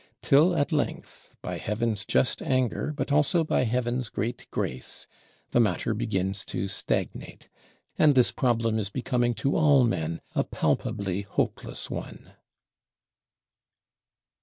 Till 0.23 0.55
at 0.57 0.71
length, 0.71 1.37
by 1.43 1.59
Heaven's 1.59 2.05
just 2.05 2.41
anger, 2.41 2.91
but 2.91 3.11
also 3.11 3.43
by 3.43 3.65
Heaven's 3.65 4.09
great 4.09 4.47
grace, 4.49 5.05
the 5.51 5.59
matter 5.59 5.93
begins 5.93 6.43
to 6.45 6.67
stagnate; 6.67 7.49
and 7.99 8.15
this 8.15 8.31
problem 8.31 8.79
is 8.79 8.89
becoming 8.89 9.35
to 9.35 9.55
all 9.55 9.83
men 9.83 10.19
a 10.33 10.43
palpably 10.43 11.21
hopeless 11.21 11.91
one. 11.91 12.31